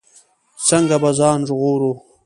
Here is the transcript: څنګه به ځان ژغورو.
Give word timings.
څنګه 0.67 0.95
به 1.01 1.11
ځان 1.19 1.39
ژغورو. 1.47 1.91